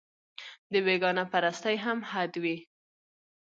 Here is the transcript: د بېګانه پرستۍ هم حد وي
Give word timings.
د 0.71 0.73
بېګانه 0.85 1.23
پرستۍ 1.31 1.75
هم 1.85 1.99
حد 2.11 2.33
وي 2.43 2.57